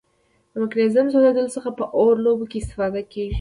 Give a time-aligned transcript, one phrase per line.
[0.51, 3.29] د مګنیزیم سوځیدلو څخه په اور لوبو کې استفاده کیږي.